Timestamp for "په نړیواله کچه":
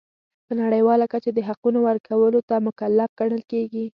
0.45-1.29